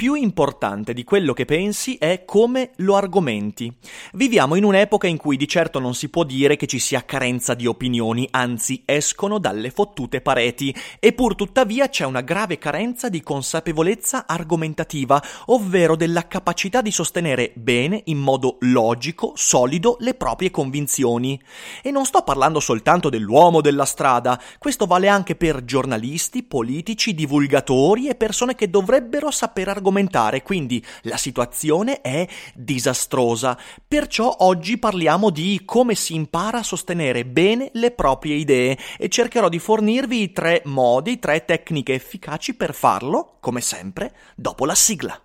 [0.00, 3.70] Più importante di quello che pensi è come lo argomenti.
[4.14, 7.52] Viviamo in un'epoca in cui di certo non si può dire che ci sia carenza
[7.52, 13.20] di opinioni, anzi escono dalle fottute pareti, e pur tuttavia c'è una grave carenza di
[13.20, 21.38] consapevolezza argomentativa, ovvero della capacità di sostenere bene, in modo logico, solido, le proprie convinzioni.
[21.82, 28.08] E non sto parlando soltanto dell'uomo della strada, questo vale anche per giornalisti, politici, divulgatori
[28.08, 33.58] e persone che dovrebbero saper argomentare argomentare, quindi la situazione è disastrosa.
[33.86, 39.48] Perciò oggi parliamo di come si impara a sostenere bene le proprie idee e cercherò
[39.48, 45.20] di fornirvi tre modi, tre tecniche efficaci per farlo, come sempre, dopo la sigla.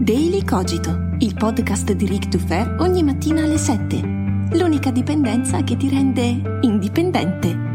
[0.00, 4.00] Daily Cogito, il podcast di Rick Dufer ogni mattina alle 7.
[4.54, 7.71] L'unica dipendenza che ti rende indipendente.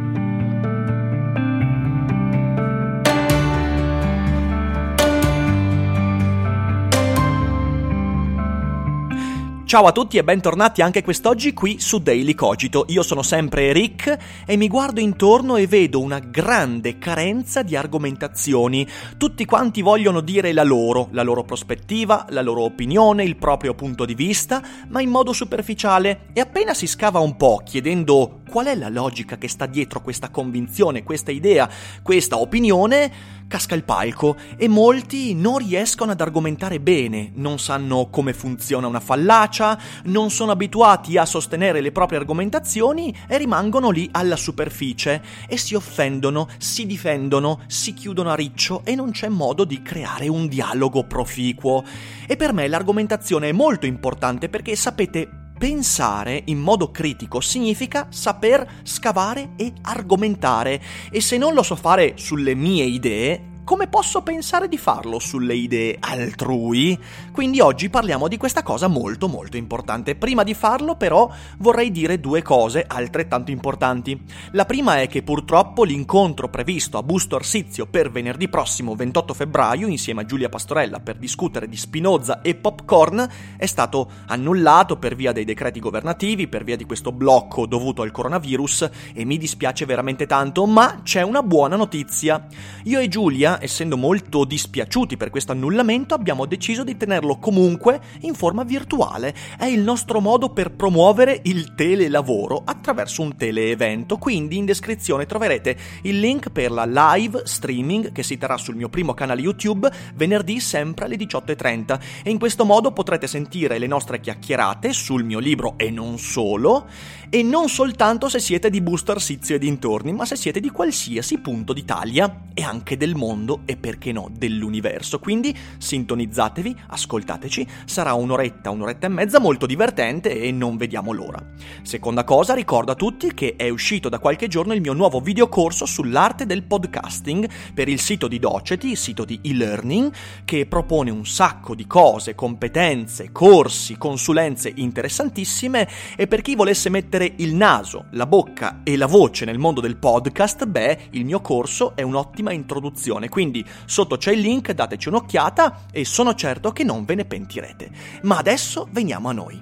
[9.68, 12.86] Ciao a tutti e bentornati anche quest'oggi qui su Daily Cogito.
[12.88, 18.88] Io sono sempre Rick e mi guardo intorno e vedo una grande carenza di argomentazioni.
[19.18, 24.06] Tutti quanti vogliono dire la loro, la loro prospettiva, la loro opinione, il proprio punto
[24.06, 28.76] di vista, ma in modo superficiale e appena si scava un po' chiedendo qual è
[28.76, 31.70] la logica che sta dietro questa convinzione, questa idea,
[32.02, 33.12] questa opinione,
[33.48, 39.00] casca il palco e molti non riescono ad argomentare bene, non sanno come funziona una
[39.00, 45.58] fallacia, non sono abituati a sostenere le proprie argomentazioni e rimangono lì alla superficie e
[45.58, 50.48] si offendono, si difendono, si chiudono a riccio e non c'è modo di creare un
[50.48, 51.84] dialogo proficuo.
[52.28, 58.82] E per me l'argomentazione è molto importante perché sapete Pensare in modo critico significa saper
[58.84, 60.80] scavare e argomentare.
[61.10, 65.54] E se non lo so fare sulle mie idee, come posso pensare di farlo sulle
[65.54, 66.98] idee altrui?
[67.34, 70.16] Quindi oggi parliamo di questa cosa molto molto importante.
[70.16, 74.24] Prima di farlo però vorrei dire due cose altrettanto importanti.
[74.52, 79.88] La prima è che purtroppo l'incontro previsto a Busto Arsizio per venerdì prossimo 28 febbraio
[79.88, 85.34] insieme a Giulia Pastorella per discutere di Spinoza e Popcorn è stato annullato per via
[85.34, 90.26] dei decreti governativi, per via di questo blocco dovuto al coronavirus e mi dispiace veramente
[90.26, 92.48] tanto, ma c'è una buona notizia.
[92.84, 98.34] Io e Giulia essendo molto dispiaciuti per questo annullamento, abbiamo deciso di tenerlo comunque in
[98.34, 99.34] forma virtuale.
[99.58, 104.18] È il nostro modo per promuovere il telelavoro attraverso un teleevento.
[104.18, 108.90] Quindi in descrizione troverete il link per la live streaming che si terrà sul mio
[108.90, 114.20] primo canale YouTube venerdì sempre alle 18.30 e in questo modo potrete sentire le nostre
[114.20, 116.88] chiacchierate sul mio libro e non solo
[117.30, 121.40] e non soltanto se siete di Busto Arsizio e dintorni, ma se siete di qualsiasi
[121.40, 125.20] punto d'Italia e anche del mondo e perché no dell'universo.
[125.20, 131.44] Quindi sintonizzatevi, ascoltateci, sarà un'oretta, un'oretta e mezza molto divertente e non vediamo l'ora.
[131.82, 135.86] Seconda cosa, ricordo a tutti che è uscito da qualche giorno il mio nuovo videocorso
[135.86, 140.12] sull'arte del podcasting per il sito di Doceti, sito di e-learning,
[140.46, 147.17] che propone un sacco di cose, competenze, corsi, consulenze interessantissime e per chi volesse mettere
[147.18, 151.42] mettere il naso, la bocca e la voce nel mondo del podcast, beh, il mio
[151.42, 156.84] corso è un'ottima introduzione, quindi sotto c'è il link, dateci un'occhiata e sono certo che
[156.84, 157.90] non ve ne pentirete.
[158.24, 159.62] Ma adesso veniamo a noi.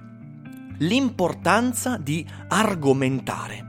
[0.79, 3.63] L'importanza di argomentare.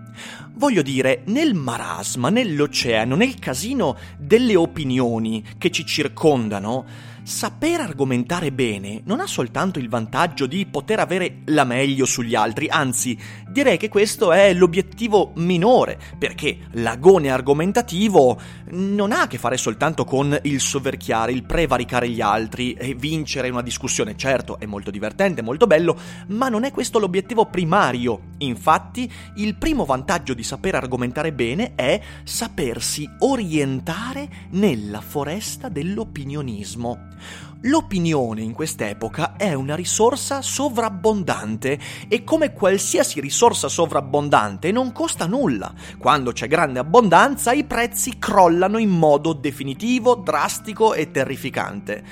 [0.55, 6.85] Voglio dire, nel marasma, nell'oceano, nel casino delle opinioni che ci circondano,
[7.27, 12.69] saper argomentare bene non ha soltanto il vantaggio di poter avere la meglio sugli altri,
[12.69, 13.19] anzi
[13.49, 18.39] direi che questo è l'obiettivo minore, perché l'agone argomentativo
[18.71, 23.49] non ha a che fare soltanto con il soverchiare, il prevaricare gli altri e vincere
[23.49, 29.11] una discussione, certo è molto divertente, molto bello, ma non è questo l'obiettivo primario Infatti,
[29.37, 37.15] il primo vantaggio di saper argomentare bene è sapersi orientare nella foresta dell'opinionismo.
[37.63, 45.73] L'opinione in quest'epoca è una risorsa sovrabbondante e come qualsiasi risorsa sovrabbondante non costa nulla.
[45.99, 52.05] Quando c'è grande abbondanza i prezzi crollano in modo definitivo, drastico e terrificante.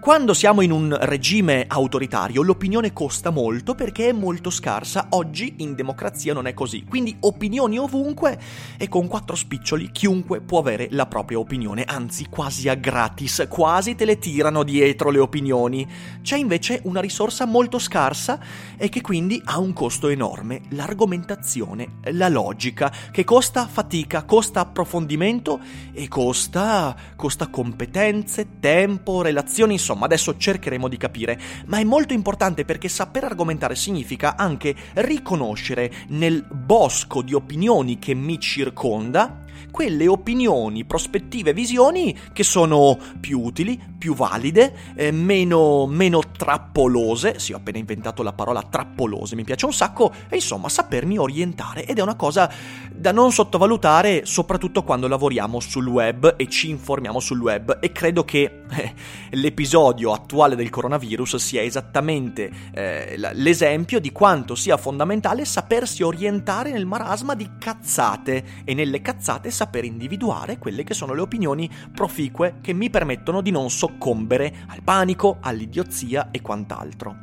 [0.00, 5.74] Quando siamo in un regime autoritario l'opinione costa molto perché è molto scarsa, oggi in
[5.74, 8.40] democrazia non è così, quindi opinioni ovunque
[8.78, 13.94] e con quattro spiccioli chiunque può avere la propria opinione, anzi quasi a gratis, quasi
[13.94, 15.86] te le tirano dietro le opinioni.
[16.22, 18.40] C'è invece una risorsa molto scarsa
[18.78, 25.60] e che quindi ha un costo enorme, l'argomentazione, la logica, che costa fatica, costa approfondimento
[25.92, 32.64] e costa, costa competenze, tempo, relazioni, Insomma, adesso cercheremo di capire, ma è molto importante
[32.64, 40.84] perché saper argomentare significa anche riconoscere nel bosco di opinioni che mi circonda quelle opinioni,
[40.84, 47.38] prospettive, visioni che sono più utili, più valide, eh, meno, meno trappolose.
[47.38, 51.84] Sì, ho appena inventato la parola trappolose, mi piace un sacco, e insomma sapermi orientare
[51.84, 52.50] ed è una cosa
[52.90, 57.78] da non sottovalutare, soprattutto quando lavoriamo sul web e ci informiamo sul web.
[57.80, 58.94] E credo che eh,
[59.30, 66.86] l'episodio attuale del coronavirus sia esattamente eh, l'esempio di quanto sia fondamentale sapersi orientare nel
[66.86, 72.72] marasma di cazzate e nelle cazzate saper individuare quelle che sono le opinioni proficue che
[72.72, 77.16] mi permettono di non soccombere al panico, all'idiozia e quant'altro.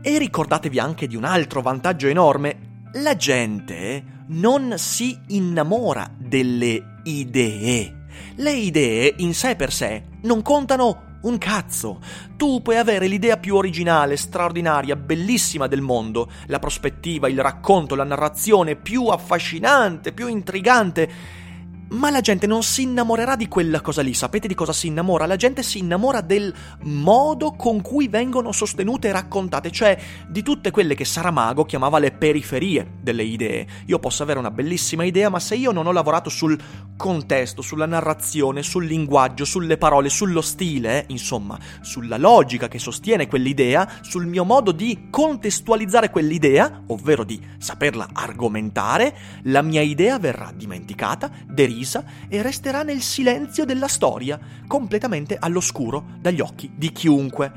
[0.00, 2.84] E ricordatevi anche di un altro vantaggio enorme.
[2.94, 8.04] La gente non si innamora delle idee.
[8.36, 12.00] Le idee in sé per sé non contano un cazzo.
[12.36, 18.04] Tu puoi avere l'idea più originale, straordinaria, bellissima del mondo, la prospettiva, il racconto, la
[18.04, 21.44] narrazione più affascinante, più intrigante
[21.88, 24.14] ma la gente non si innamorerà di quella cosa lì.
[24.14, 25.26] Sapete di cosa si innamora?
[25.26, 26.52] La gente si innamora del
[26.82, 29.98] modo con cui vengono sostenute e raccontate, cioè
[30.28, 33.66] di tutte quelle che Saramago chiamava le periferie delle idee.
[33.86, 36.58] Io posso avere una bellissima idea, ma se io non ho lavorato sul
[36.96, 44.00] contesto, sulla narrazione, sul linguaggio, sulle parole, sullo stile, insomma, sulla logica che sostiene quell'idea,
[44.00, 51.30] sul mio modo di contestualizzare quell'idea, ovvero di saperla argomentare, la mia idea verrà dimenticata,
[51.46, 57.52] derivata risa e resterà nel silenzio della storia, completamente all'oscuro dagli occhi di chiunque.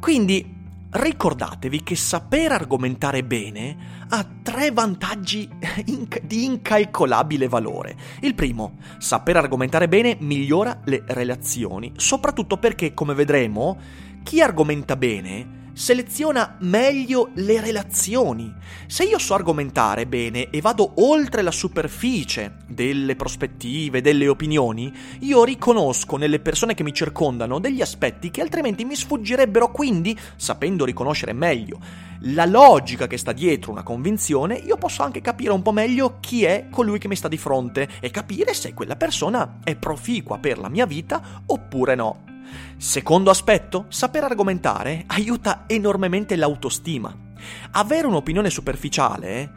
[0.00, 0.56] Quindi
[0.90, 5.48] ricordatevi che saper argomentare bene ha tre vantaggi
[5.86, 7.96] inc- di incalcolabile valore.
[8.20, 13.78] Il primo, saper argomentare bene migliora le relazioni, soprattutto perché, come vedremo,
[14.22, 18.52] chi argomenta bene seleziona meglio le relazioni.
[18.88, 25.44] Se io so argomentare bene e vado oltre la superficie delle prospettive, delle opinioni, io
[25.44, 31.32] riconosco nelle persone che mi circondano degli aspetti che altrimenti mi sfuggirebbero, quindi, sapendo riconoscere
[31.32, 31.78] meglio
[32.22, 36.42] la logica che sta dietro una convinzione, io posso anche capire un po' meglio chi
[36.42, 40.58] è colui che mi sta di fronte e capire se quella persona è proficua per
[40.58, 42.37] la mia vita oppure no.
[42.76, 47.14] Secondo aspetto, saper argomentare aiuta enormemente l'autostima.
[47.72, 49.50] Avere un'opinione superficiale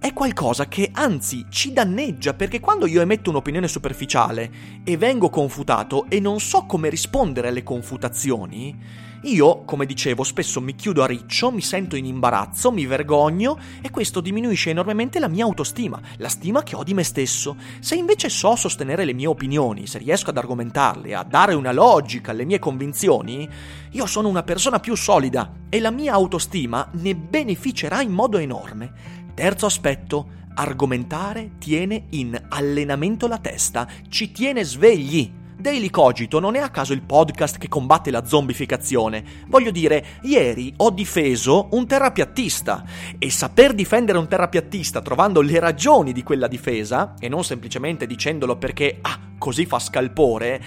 [0.00, 4.50] è qualcosa che anzi ci danneggia perché quando io emetto un'opinione superficiale
[4.84, 8.76] e vengo confutato e non so come rispondere alle confutazioni,
[9.22, 13.90] io, come dicevo, spesso mi chiudo a riccio, mi sento in imbarazzo, mi vergogno e
[13.90, 17.56] questo diminuisce enormemente la mia autostima, la stima che ho di me stesso.
[17.80, 22.30] Se invece so sostenere le mie opinioni, se riesco ad argomentarle, a dare una logica
[22.30, 23.48] alle mie convinzioni,
[23.90, 28.92] io sono una persona più solida e la mia autostima ne beneficerà in modo enorme.
[29.34, 35.32] Terzo aspetto, argomentare tiene in allenamento la testa, ci tiene svegli.
[35.68, 39.22] Daily Cogito non è a caso il podcast che combatte la zombificazione.
[39.48, 42.84] Voglio dire, ieri ho difeso un terrapiattista
[43.18, 48.56] e saper difendere un terrapiattista trovando le ragioni di quella difesa e non semplicemente dicendolo
[48.56, 50.62] perché ah, così fa scalpore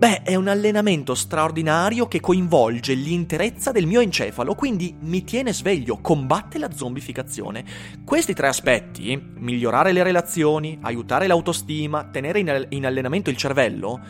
[0.00, 5.98] Beh, è un allenamento straordinario che coinvolge l'interezza del mio encefalo, quindi mi tiene sveglio,
[5.98, 7.62] combatte la zombificazione.
[8.02, 12.38] Questi tre aspetti, migliorare le relazioni, aiutare l'autostima, tenere
[12.70, 14.00] in, allenamento il cervello,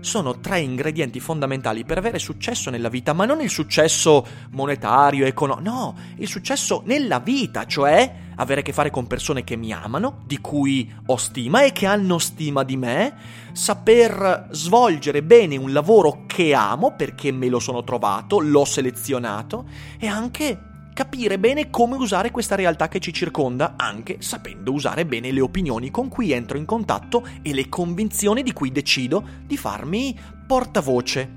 [0.00, 5.70] sono tre ingredienti fondamentali per avere successo nella vita, ma non il successo monetario, economico,
[5.70, 10.22] no, il successo nella vita, cioè avere a che fare con persone che mi amano,
[10.26, 13.14] di cui ho stima e che hanno stima di me,
[13.52, 19.66] saper svolgere bene un lavoro che amo perché me lo sono trovato, l'ho selezionato
[19.98, 20.62] e anche
[20.98, 25.92] capire bene come usare questa realtà che ci circonda, anche sapendo usare bene le opinioni
[25.92, 31.30] con cui entro in contatto e le convinzioni di cui decido di farmi portavoce.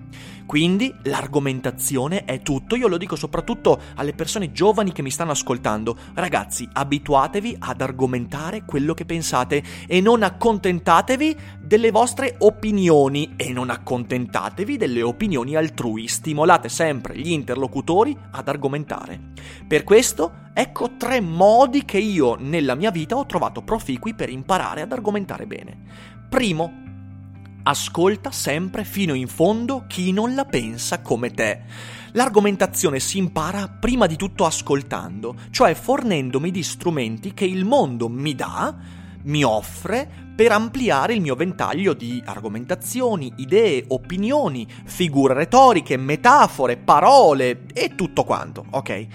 [0.52, 5.96] Quindi l'argomentazione è tutto, io lo dico soprattutto alle persone giovani che mi stanno ascoltando.
[6.14, 13.70] Ragazzi, abituatevi ad argomentare quello che pensate e non accontentatevi delle vostre opinioni e non
[13.70, 16.10] accontentatevi delle opinioni altrui.
[16.10, 19.32] Stimolate sempre gli interlocutori ad argomentare.
[19.66, 24.82] Per questo, ecco tre modi che io nella mia vita ho trovato proficui per imparare
[24.82, 26.20] ad argomentare bene.
[26.28, 26.81] Primo,
[27.64, 31.62] Ascolta sempre fino in fondo chi non la pensa come te.
[32.14, 38.34] L'argomentazione si impara prima di tutto ascoltando, cioè fornendomi di strumenti che il mondo mi
[38.34, 38.76] dà,
[39.24, 47.66] mi offre per ampliare il mio ventaglio di argomentazioni, idee, opinioni, figure retoriche, metafore, parole
[47.74, 49.08] e tutto quanto, ok?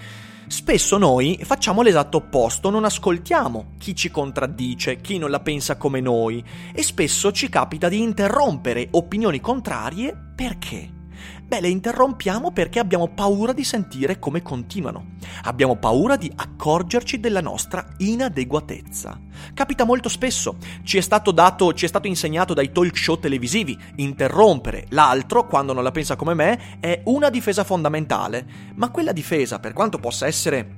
[0.47, 5.99] Spesso noi facciamo l'esatto opposto, non ascoltiamo chi ci contraddice, chi non la pensa come
[5.99, 10.96] noi e spesso ci capita di interrompere opinioni contrarie perché?
[11.43, 15.15] Beh, le interrompiamo perché abbiamo paura di sentire come continuano.
[15.43, 19.19] Abbiamo paura di accorgerci della nostra inadeguatezza.
[19.53, 20.57] Capita molto spesso.
[20.83, 23.77] Ci è stato dato, ci è stato insegnato dai talk show televisivi.
[23.95, 28.45] Interrompere l'altro quando non la pensa come me è una difesa fondamentale.
[28.75, 30.76] Ma quella difesa, per quanto possa essere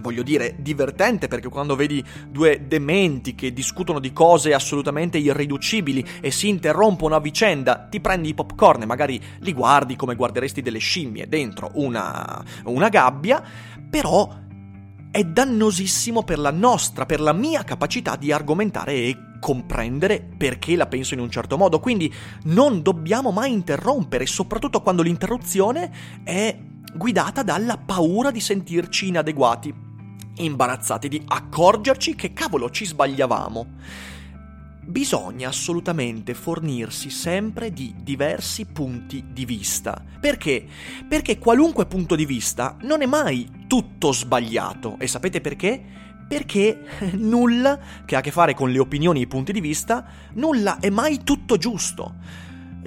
[0.00, 6.30] voglio dire, divertente perché quando vedi due dementi che discutono di cose assolutamente irriducibili e
[6.30, 10.78] si interrompono a vicenda, ti prendi i popcorn e magari li guardi come guarderesti delle
[10.78, 13.42] scimmie dentro una, una gabbia,
[13.90, 14.40] però
[15.10, 20.86] è dannosissimo per la nostra, per la mia capacità di argomentare e comprendere perché la
[20.86, 21.80] penso in un certo modo.
[21.80, 22.12] Quindi
[22.44, 25.92] non dobbiamo mai interrompere, soprattutto quando l'interruzione
[26.24, 26.56] è
[26.94, 29.81] guidata dalla paura di sentirci inadeguati,
[30.36, 33.66] imbarazzati di accorgerci che cavolo ci sbagliavamo.
[34.84, 40.02] Bisogna assolutamente fornirsi sempre di diversi punti di vista.
[40.20, 40.66] Perché?
[41.08, 44.96] Perché qualunque punto di vista non è mai tutto sbagliato.
[44.98, 45.80] E sapete perché?
[46.26, 50.04] Perché nulla che ha a che fare con le opinioni e i punti di vista,
[50.32, 52.14] nulla è mai tutto giusto.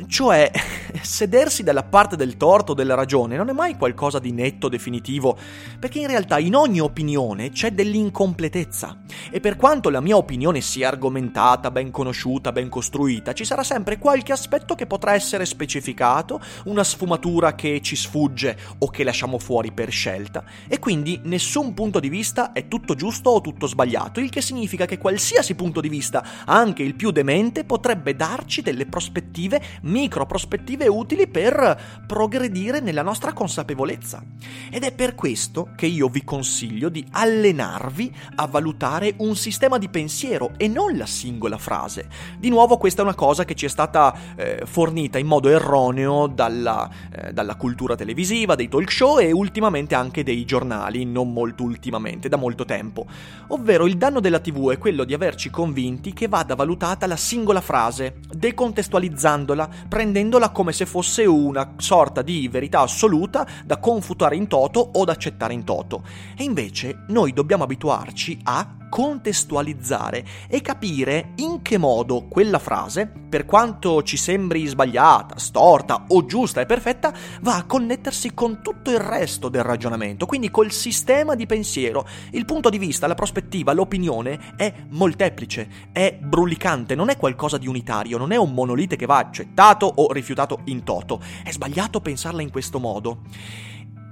[0.07, 0.51] Cioè,
[1.01, 5.37] sedersi dalla parte del torto o della ragione non è mai qualcosa di netto, definitivo,
[5.79, 8.97] perché in realtà in ogni opinione c'è dell'incompletezza.
[9.31, 13.97] E per quanto la mia opinione sia argomentata, ben conosciuta, ben costruita, ci sarà sempre
[13.97, 19.71] qualche aspetto che potrà essere specificato, una sfumatura che ci sfugge o che lasciamo fuori
[19.71, 24.29] per scelta, e quindi nessun punto di vista è tutto giusto o tutto sbagliato, il
[24.29, 29.61] che significa che qualsiasi punto di vista, anche il più demente, potrebbe darci delle prospettive
[29.85, 34.23] micro prospettive utili per progredire nella nostra consapevolezza.
[34.69, 39.89] Ed è per questo che io vi consiglio di allenarvi a valutare un sistema di
[39.89, 42.07] pensiero e non la singola frase.
[42.37, 46.27] Di nuovo questa è una cosa che ci è stata eh, fornita in modo erroneo
[46.27, 51.63] dalla, eh, dalla cultura televisiva, dei talk show e ultimamente anche dei giornali, non molto
[51.63, 53.05] ultimamente, da molto tempo.
[53.49, 57.61] Ovvero il danno della TV è quello di averci convinti che vada valutata la singola
[57.61, 64.79] frase, decontestualizzandola, prendendola come se fosse una sorta di verità assoluta da confutare in toto
[64.79, 66.03] o da accettare in toto.
[66.37, 73.43] E invece noi dobbiamo abituarci a contestualizzare e capire in che modo quella frase, per
[73.43, 78.99] quanto ci sembri sbagliata, storta o giusta e perfetta, va a connettersi con tutto il
[78.99, 82.07] resto del ragionamento, quindi col sistema di pensiero.
[82.31, 87.67] Il punto di vista, la prospettiva, l'opinione è molteplice, è brulicante, non è qualcosa di
[87.67, 91.19] unitario, non è un monolite che va accettato o rifiutato in toto.
[91.43, 93.23] È sbagliato pensarla in questo modo.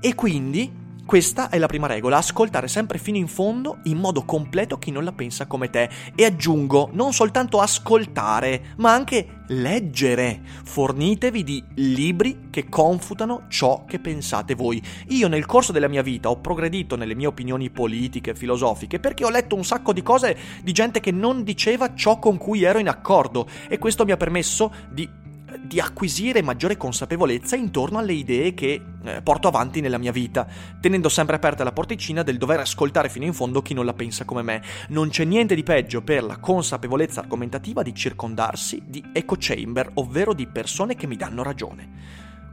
[0.01, 4.77] E quindi questa è la prima regola, ascoltare sempre fino in fondo, in modo completo,
[4.77, 5.89] chi non la pensa come te.
[6.15, 10.41] E aggiungo, non soltanto ascoltare, ma anche leggere.
[10.63, 14.81] Fornitevi di libri che confutano ciò che pensate voi.
[15.09, 19.29] Io nel corso della mia vita ho progredito nelle mie opinioni politiche, filosofiche, perché ho
[19.29, 22.87] letto un sacco di cose di gente che non diceva ciò con cui ero in
[22.87, 25.21] accordo e questo mi ha permesso di
[25.61, 30.47] di acquisire maggiore consapevolezza intorno alle idee che eh, porto avanti nella mia vita,
[30.79, 34.25] tenendo sempre aperta la porticina del dover ascoltare fino in fondo chi non la pensa
[34.25, 34.61] come me.
[34.89, 40.33] Non c'è niente di peggio per la consapevolezza argomentativa di circondarsi di echo chamber, ovvero
[40.33, 41.89] di persone che mi danno ragione.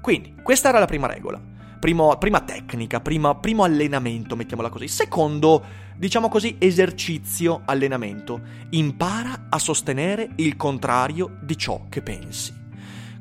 [0.00, 1.40] Quindi, questa era la prima regola.
[1.80, 4.87] Primo, prima tecnica, prima, primo allenamento, mettiamola così.
[4.87, 5.64] Secondo,
[5.97, 8.40] diciamo così, esercizio, allenamento.
[8.71, 12.59] Impara a sostenere il contrario di ciò che pensi.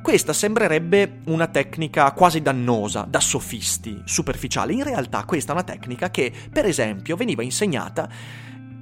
[0.01, 4.73] Questa sembrerebbe una tecnica quasi dannosa, da sofisti, superficiale.
[4.73, 8.09] In realtà questa è una tecnica che, per esempio, veniva insegnata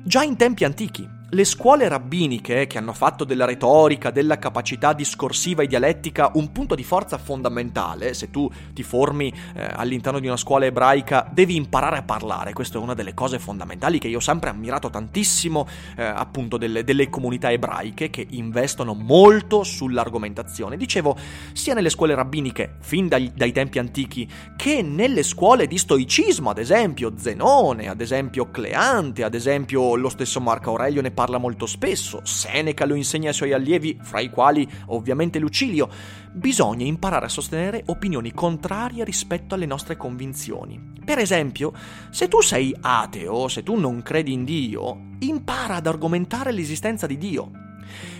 [0.04, 1.08] già in tempi antichi.
[1.30, 6.74] Le scuole rabbiniche, che hanno fatto della retorica, della capacità discorsiva e dialettica un punto
[6.74, 11.98] di forza fondamentale, se tu ti formi eh, all'interno di una scuola ebraica devi imparare
[11.98, 15.68] a parlare, questa è una delle cose fondamentali che io ho sempre ammirato tantissimo,
[15.98, 20.78] eh, appunto delle, delle, comunità ebraiche che investono molto sull'argomentazione.
[20.78, 21.18] Dicevo,
[21.52, 26.58] sia nelle scuole rabbiniche, fin dai, dai tempi antichi, che nelle scuole di stoicismo, ad
[26.58, 32.22] esempio Zenone, ad esempio Cleante, ad esempio lo stesso Marco Aurelio ne parla molto spesso,
[32.24, 35.90] Seneca lo insegna ai suoi allievi, fra i quali ovviamente Lucilio,
[36.32, 40.80] bisogna imparare a sostenere opinioni contrarie rispetto alle nostre convinzioni.
[41.04, 41.74] Per esempio,
[42.12, 47.18] se tu sei ateo, se tu non credi in Dio, impara ad argomentare l'esistenza di
[47.18, 47.67] Dio.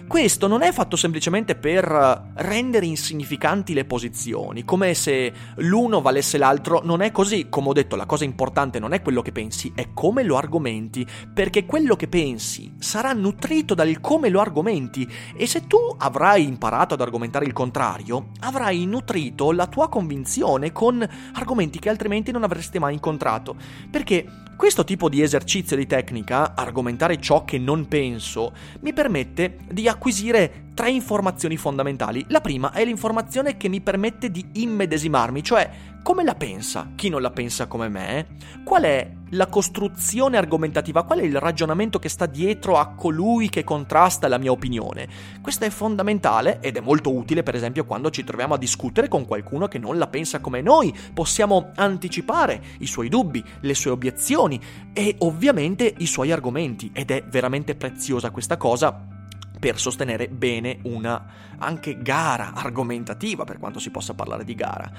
[0.08, 6.82] Questo non è fatto semplicemente per rendere insignificanti le posizioni, come se l'uno valesse l'altro,
[6.84, 7.48] non è così.
[7.50, 11.06] Come ho detto, la cosa importante non è quello che pensi, è come lo argomenti,
[11.34, 15.06] perché quello che pensi sarà nutrito dal come lo argomenti
[15.36, 21.06] e se tu avrai imparato ad argomentare il contrario, avrai nutrito la tua convinzione con
[21.34, 23.56] argomenti che altrimenti non avresti mai incontrato.
[23.92, 29.88] Perché questo tipo di esercizio di tecnica, argomentare ciò che non penso, mi permette di
[29.88, 32.26] acquisire tre informazioni fondamentali.
[32.30, 35.70] La prima è l'informazione che mi permette di immedesimarmi, cioè
[36.02, 38.28] come la pensa chi non la pensa come me?
[38.64, 41.04] Qual è la costruzione argomentativa?
[41.04, 45.08] Qual è il ragionamento che sta dietro a colui che contrasta la mia opinione?
[45.42, 49.26] Questo è fondamentale ed è molto utile, per esempio, quando ci troviamo a discutere con
[49.26, 50.94] qualcuno che non la pensa come noi.
[51.14, 54.60] Possiamo anticipare i suoi dubbi, le sue obiezioni
[54.94, 59.16] e ovviamente i suoi argomenti ed è veramente preziosa questa cosa
[59.60, 61.26] per sostenere bene una
[61.58, 64.90] anche gara argomentativa, per quanto si possa parlare di gara.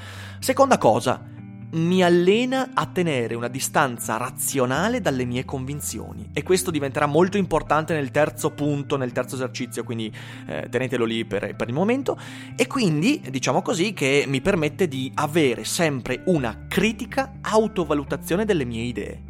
[0.41, 1.23] Seconda cosa,
[1.71, 7.95] mi allena a tenere una distanza razionale dalle mie convinzioni e questo diventerà molto importante
[7.95, 10.13] nel terzo punto, nel terzo esercizio, quindi
[10.47, 12.19] eh, tenetelo lì per, per il momento
[12.57, 18.83] e quindi diciamo così che mi permette di avere sempre una critica autovalutazione delle mie
[18.85, 19.23] idee.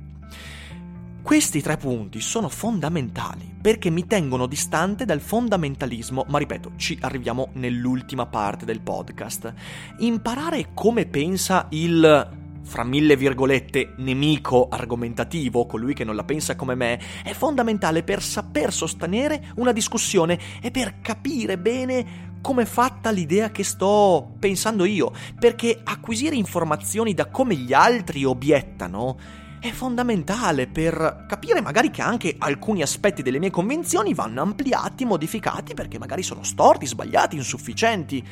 [1.22, 7.50] Questi tre punti sono fondamentali perché mi tengono distante dal fondamentalismo, ma ripeto, ci arriviamo
[7.54, 9.52] nell'ultima parte del podcast.
[9.98, 16.74] Imparare come pensa il fra mille virgolette, nemico argomentativo, colui che non la pensa come
[16.74, 23.10] me, è fondamentale per saper sostenere una discussione e per capire bene come è fatta
[23.10, 30.66] l'idea che sto pensando io, perché acquisire informazioni da come gli altri obiettano è fondamentale
[30.68, 36.22] per capire magari che anche alcuni aspetti delle mie convinzioni vanno ampliati, modificati perché magari
[36.22, 38.24] sono storti, sbagliati, insufficienti.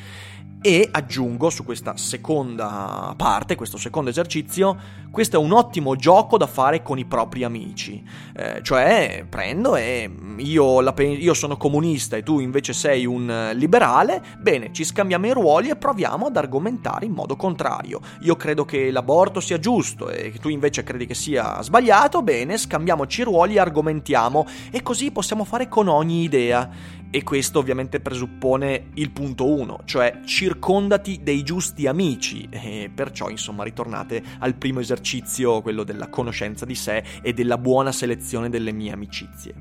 [0.59, 4.75] E aggiungo su questa seconda parte, questo secondo esercizio,
[5.11, 8.03] questo è un ottimo gioco da fare con i propri amici.
[8.35, 14.21] Eh, cioè, prendo e io, pe- io, sono comunista e tu invece sei un liberale,
[14.39, 18.01] bene, ci scambiamo i ruoli e proviamo ad argomentare in modo contrario.
[18.21, 23.21] Io credo che l'aborto sia giusto e tu invece credi che sia sbagliato, bene, scambiamoci
[23.21, 26.95] i ruoli e argomentiamo e così possiamo fare con ogni idea.
[27.09, 33.63] E questo ovviamente presuppone il punto 1, cioè circondati dei giusti amici e perciò insomma
[33.63, 38.91] ritornate al primo esercizio, quello della conoscenza di sé e della buona selezione delle mie
[38.91, 39.53] amicizie.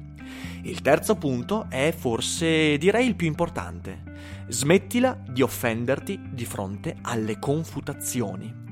[0.63, 4.03] Il terzo punto è forse direi il più importante.
[4.49, 8.65] Smettila di offenderti di fronte alle confutazioni.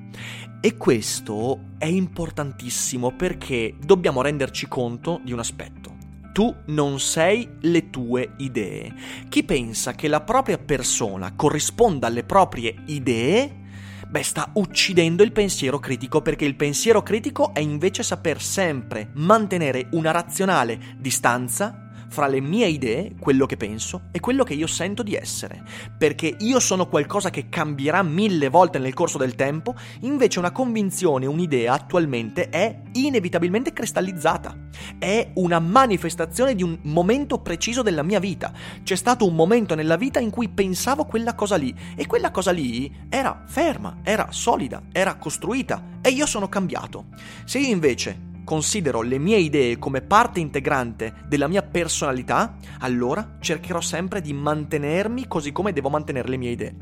[0.61, 5.94] E questo è importantissimo perché dobbiamo renderci conto di un aspetto
[6.35, 8.93] tu non sei le tue idee.
[9.29, 13.63] Chi pensa che la propria persona corrisponda alle proprie idee,
[14.09, 19.87] beh, sta uccidendo il pensiero critico perché il pensiero critico è invece saper sempre mantenere
[19.93, 21.84] una razionale distanza
[22.15, 25.65] fra le mie idee, quello che penso e quello che io sento di essere,
[25.99, 31.27] perché io sono qualcosa che cambierà mille volte nel corso del tempo, invece una convinzione,
[31.27, 34.57] un'idea attualmente è inevitabilmente cristallizzata,
[34.97, 38.53] è una manifestazione di un momento preciso della mia vita.
[38.85, 42.53] C'è stato un momento nella vita in cui pensavo quella cosa lì e quella cosa
[42.53, 47.07] lì era ferma, era solida, era costruita e io sono cambiato.
[47.45, 53.81] Se io invece considero le mie idee come parte integrante della mia personalità, allora cercherò
[53.81, 56.77] sempre di mantenermi così come devo mantenere le mie idee.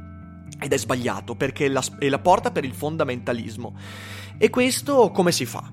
[0.61, 3.77] Ed è sbagliato perché è la, è la porta per il fondamentalismo.
[4.39, 5.73] E questo come si fa?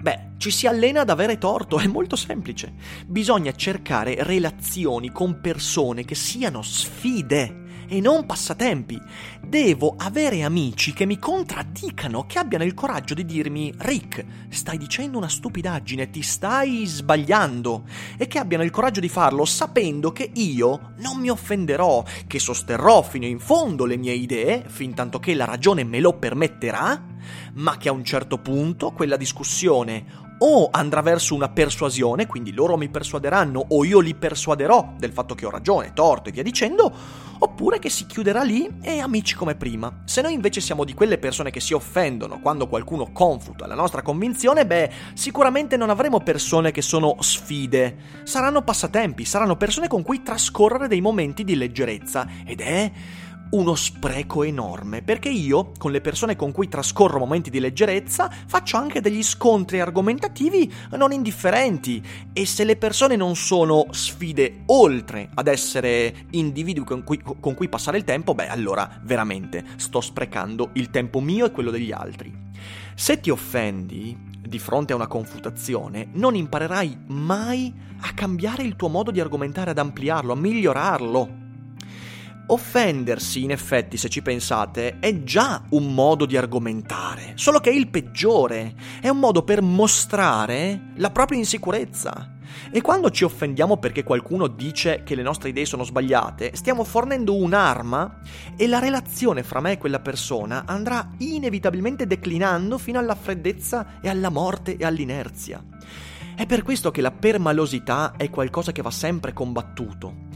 [0.00, 2.72] Beh, ci si allena ad avere torto, è molto semplice.
[3.06, 9.00] Bisogna cercare relazioni con persone che siano sfide e non passatempi.
[9.44, 15.18] Devo avere amici che mi contraddicano, che abbiano il coraggio di dirmi Rick, stai dicendo
[15.18, 17.84] una stupidaggine, ti stai sbagliando
[18.16, 23.02] e che abbiano il coraggio di farlo sapendo che io non mi offenderò, che sosterrò
[23.02, 27.04] fino in fondo le mie idee, fin tanto che la ragione me lo permetterà,
[27.54, 32.76] ma che a un certo punto quella discussione o andrà verso una persuasione, quindi loro
[32.76, 36.92] mi persuaderanno o io li persuaderò del fatto che ho ragione, torto e via dicendo,
[37.38, 40.02] oppure che si chiuderà lì e amici come prima.
[40.04, 44.02] Se noi invece siamo di quelle persone che si offendono quando qualcuno confuta la nostra
[44.02, 50.22] convinzione, beh, sicuramente non avremo persone che sono sfide, saranno passatempi, saranno persone con cui
[50.22, 52.90] trascorrere dei momenti di leggerezza ed è
[53.50, 58.76] uno spreco enorme, perché io, con le persone con cui trascorro momenti di leggerezza, faccio
[58.76, 65.48] anche degli scontri argomentativi non indifferenti e se le persone non sono sfide oltre ad
[65.48, 70.90] essere individui con cui, con cui passare il tempo, beh allora veramente sto sprecando il
[70.90, 72.48] tempo mio e quello degli altri.
[72.94, 78.88] Se ti offendi di fronte a una confutazione, non imparerai mai a cambiare il tuo
[78.88, 81.39] modo di argomentare, ad ampliarlo, a migliorarlo.
[82.52, 87.72] Offendersi, in effetti, se ci pensate, è già un modo di argomentare, solo che è
[87.72, 88.74] il peggiore.
[89.00, 92.38] È un modo per mostrare la propria insicurezza.
[92.72, 97.36] E quando ci offendiamo perché qualcuno dice che le nostre idee sono sbagliate, stiamo fornendo
[97.36, 98.18] un'arma
[98.56, 104.08] e la relazione fra me e quella persona andrà inevitabilmente declinando fino alla freddezza e
[104.08, 105.62] alla morte e all'inerzia.
[106.34, 110.29] È per questo che la permalosità è qualcosa che va sempre combattuto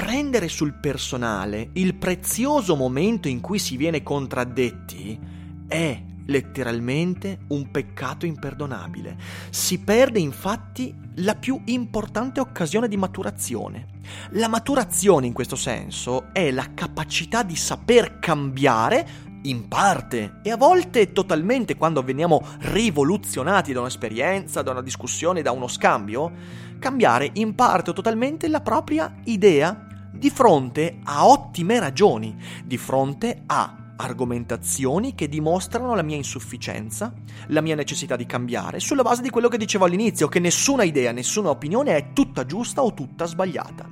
[0.00, 5.20] prendere sul personale il prezioso momento in cui si viene contraddetti
[5.68, 9.18] è letteralmente un peccato imperdonabile.
[9.50, 13.88] Si perde infatti la più importante occasione di maturazione.
[14.30, 20.56] La maturazione in questo senso è la capacità di saper cambiare in parte e a
[20.56, 26.32] volte totalmente quando veniamo rivoluzionati da un'esperienza, da una discussione, da uno scambio,
[26.78, 33.42] cambiare in parte o totalmente la propria idea di fronte a ottime ragioni, di fronte
[33.46, 37.12] a argomentazioni che dimostrano la mia insufficienza,
[37.48, 41.12] la mia necessità di cambiare, sulla base di quello che dicevo all'inizio, che nessuna idea,
[41.12, 43.88] nessuna opinione è tutta giusta o tutta sbagliata.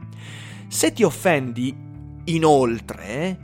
[0.66, 1.76] Se ti offendi,
[2.24, 3.38] inoltre,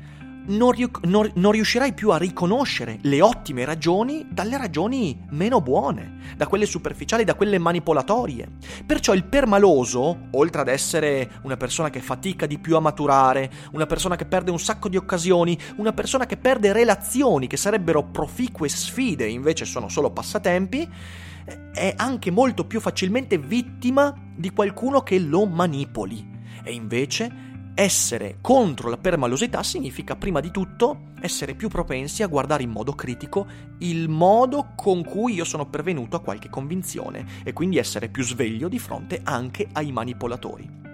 [0.47, 6.19] non, ri- non, non, riuscirai più a riconoscere le ottime ragioni dalle ragioni meno buone,
[6.37, 8.49] da quelle superficiali, da quelle manipolatorie.
[8.85, 13.87] Perciò il permaloso, oltre ad essere una persona che fatica di più a maturare, una
[13.87, 18.69] persona che perde un sacco di occasioni, una persona che perde relazioni che sarebbero proficue
[18.69, 20.89] sfide, invece sono solo passatempi,
[21.73, 26.33] è anche molto più facilmente vittima di qualcuno che lo manipoli.
[26.63, 32.63] E invece essere contro la permalosità significa prima di tutto essere più propensi a guardare
[32.63, 33.47] in modo critico
[33.79, 38.69] il modo con cui io sono pervenuto a qualche convinzione e quindi essere più sveglio
[38.69, 40.94] di fronte anche ai manipolatori.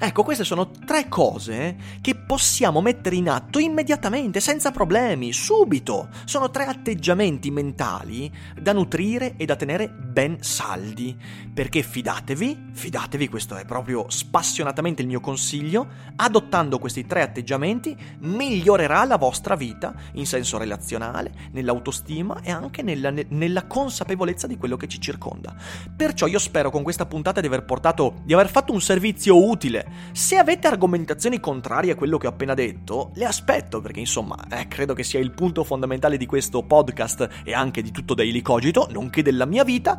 [0.00, 6.08] Ecco, queste sono tre cose che possiamo mettere in atto immediatamente, senza problemi, subito.
[6.24, 11.16] Sono tre atteggiamenti mentali da nutrire e da tenere ben saldi.
[11.52, 19.04] Perché fidatevi, fidatevi, questo è proprio spassionatamente il mio consiglio, adottando questi tre atteggiamenti migliorerà
[19.04, 24.86] la vostra vita in senso relazionale, nell'autostima e anche nella, nella consapevolezza di quello che
[24.86, 25.56] ci circonda.
[25.96, 29.86] Perciò io spero con questa puntata di aver portato, di aver fatto un servizio utile
[30.12, 34.68] se avete argomentazioni contrarie a quello che ho appena detto, le aspetto perché insomma, eh,
[34.68, 38.88] credo che sia il punto fondamentale di questo podcast e anche di tutto Daily Cogito,
[38.90, 39.98] nonché della mia vita.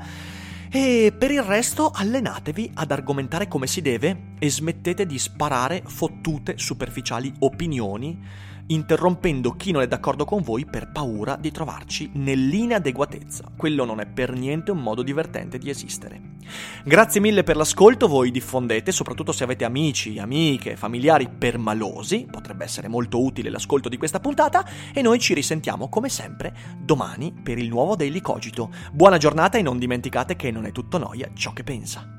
[0.72, 6.58] E per il resto allenatevi ad argomentare come si deve e smettete di sparare fottute
[6.58, 13.52] superficiali opinioni interrompendo chi non è d'accordo con voi per paura di trovarci nell'inadeguatezza.
[13.56, 16.29] Quello non è per niente un modo divertente di esistere.
[16.84, 22.88] Grazie mille per l'ascolto, voi diffondete, soprattutto se avete amici, amiche, familiari permalosi, potrebbe essere
[22.88, 27.70] molto utile l'ascolto di questa puntata e noi ci risentiamo come sempre domani per il
[27.70, 28.72] nuovo Daily Cogito.
[28.92, 32.19] Buona giornata e non dimenticate che non è tutto noia ciò che pensa.